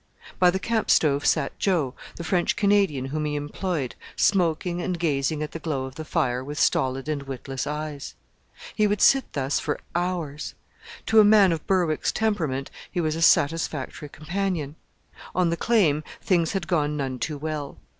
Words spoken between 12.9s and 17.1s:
he was a satisfactory companion. On the Claim things had gone